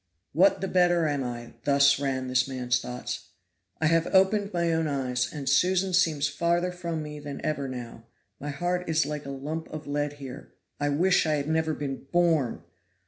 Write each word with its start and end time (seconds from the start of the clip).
"What 0.33 0.61
the 0.61 0.67
better 0.67 1.07
am 1.07 1.23
I?" 1.23 1.53
thus 1.63 1.99
ran 1.99 2.27
this 2.27 2.47
man's 2.47 2.79
thoughts. 2.81 3.27
"I 3.79 3.85
have 3.85 4.07
opened 4.07 4.51
my 4.51 4.73
own 4.73 4.87
eyes, 4.87 5.31
and 5.31 5.47
Susan 5.47 5.93
seems 5.93 6.27
farther 6.27 6.71
from 6.71 7.03
me 7.03 7.19
than 7.19 7.39
ever 7.45 7.67
now 7.67 8.05
my 8.39 8.49
heart 8.49 8.89
is 8.89 9.05
like 9.05 9.27
a 9.27 9.29
lump 9.29 9.69
of 9.69 9.85
lead 9.85 10.13
here 10.13 10.53
I 10.79 10.89
wish 10.89 11.27
I 11.27 11.35
had 11.35 11.47
never 11.47 11.75
been 11.75 12.07
born! 12.11 12.63